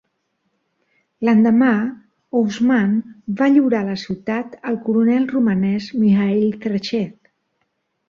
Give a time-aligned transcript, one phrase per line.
[1.29, 1.73] L'endemà,
[2.41, 2.97] Osman
[3.43, 7.19] va lliurar la ciutat al coronel romanès Mihail Cerchez.